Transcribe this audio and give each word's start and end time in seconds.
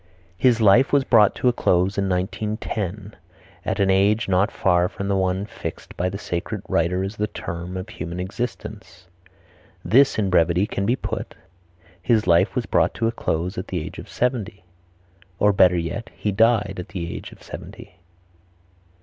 "His 0.35 0.59
life 0.59 0.91
was 0.91 1.03
brought 1.03 1.35
to 1.35 1.47
a 1.47 1.53
close 1.53 1.95
in 1.95 2.09
1910 2.09 3.15
at 3.63 3.79
an 3.79 3.91
age 3.91 4.27
not 4.27 4.49
far 4.49 4.89
from 4.89 5.07
the 5.09 5.15
one 5.15 5.45
fixed 5.45 5.95
by 5.95 6.09
the 6.09 6.17
sacred 6.17 6.63
writer 6.67 7.03
as 7.03 7.17
the 7.17 7.27
term 7.27 7.77
of 7.77 7.87
human 7.87 8.19
existence." 8.19 9.05
This 9.85 10.17
in 10.17 10.31
brevity 10.31 10.65
can 10.65 10.87
be 10.87 10.95
put, 10.95 11.35
"His 12.01 12.25
life 12.25 12.55
was 12.55 12.65
brought 12.65 12.95
to 12.95 13.05
a 13.07 13.11
close 13.11 13.59
at 13.59 13.67
the 13.67 13.79
age 13.79 13.99
of 13.99 14.09
seventy;" 14.09 14.63
or, 15.37 15.53
better 15.53 15.77
yet, 15.77 16.09
"He 16.15 16.31
died 16.31 16.77
at 16.79 16.87
the 16.89 17.15
age 17.15 17.31
of 17.31 17.43
seventy." 17.43 17.97